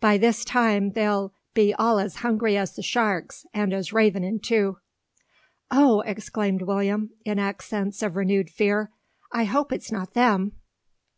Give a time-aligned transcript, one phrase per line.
[0.00, 4.78] By this time they'll be all as hungry as the sharks and as ravenin' too."
[5.70, 8.90] "Oh!" exclaimed William, in accents of renewed fear,
[9.32, 10.52] "I hope it's not them!"